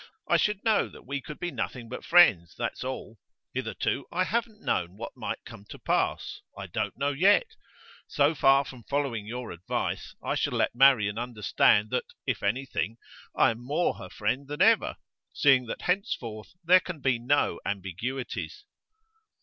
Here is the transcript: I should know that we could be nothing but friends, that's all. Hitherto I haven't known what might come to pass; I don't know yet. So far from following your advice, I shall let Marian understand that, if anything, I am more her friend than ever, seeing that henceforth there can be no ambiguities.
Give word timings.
I 0.27 0.35
should 0.37 0.63
know 0.63 0.89
that 0.89 1.05
we 1.05 1.21
could 1.21 1.37
be 1.37 1.51
nothing 1.51 1.87
but 1.87 2.03
friends, 2.03 2.55
that's 2.57 2.83
all. 2.83 3.19
Hitherto 3.53 4.07
I 4.11 4.23
haven't 4.23 4.63
known 4.65 4.97
what 4.97 5.15
might 5.15 5.45
come 5.45 5.63
to 5.69 5.77
pass; 5.77 6.41
I 6.57 6.65
don't 6.65 6.97
know 6.97 7.11
yet. 7.11 7.45
So 8.07 8.33
far 8.33 8.65
from 8.65 8.81
following 8.81 9.27
your 9.27 9.51
advice, 9.51 10.15
I 10.23 10.33
shall 10.33 10.57
let 10.57 10.73
Marian 10.73 11.19
understand 11.19 11.91
that, 11.91 12.05
if 12.25 12.41
anything, 12.41 12.97
I 13.35 13.51
am 13.51 13.63
more 13.63 13.99
her 13.99 14.09
friend 14.09 14.47
than 14.47 14.63
ever, 14.63 14.95
seeing 15.35 15.67
that 15.67 15.83
henceforth 15.83 16.49
there 16.63 16.79
can 16.79 16.99
be 16.99 17.19
no 17.19 17.59
ambiguities. 17.63 18.65